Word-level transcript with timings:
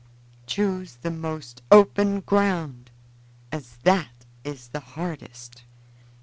Choose 0.47 0.95
the 1.03 1.11
most 1.11 1.61
open 1.69 2.21
ground, 2.21 2.89
as 3.51 3.77
that 3.83 4.25
is 4.43 4.69
the 4.69 4.79
hardest." 4.79 5.61